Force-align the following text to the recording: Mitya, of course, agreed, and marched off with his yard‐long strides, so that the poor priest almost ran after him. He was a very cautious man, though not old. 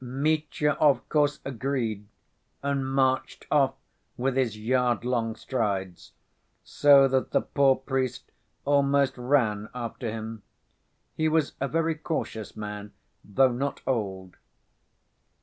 Mitya, 0.03 0.71
of 0.79 1.07
course, 1.09 1.39
agreed, 1.45 2.07
and 2.63 2.91
marched 2.91 3.45
off 3.51 3.75
with 4.17 4.35
his 4.35 4.57
yard‐long 4.57 5.37
strides, 5.37 6.13
so 6.63 7.07
that 7.07 7.29
the 7.29 7.41
poor 7.41 7.75
priest 7.75 8.31
almost 8.65 9.15
ran 9.15 9.69
after 9.75 10.09
him. 10.09 10.41
He 11.13 11.27
was 11.29 11.53
a 11.61 11.67
very 11.67 11.93
cautious 11.93 12.57
man, 12.57 12.93
though 13.23 13.51
not 13.51 13.83
old. 13.85 14.37